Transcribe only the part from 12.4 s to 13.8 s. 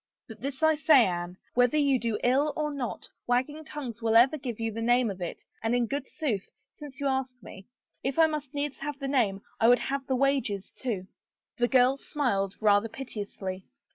rather piteously.